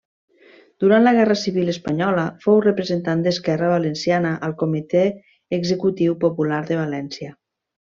[0.83, 5.05] Durant la Guerra Civil espanyola, fou representant d'Esquerra Valenciana al Comitè
[5.61, 7.33] Executiu Popular de València.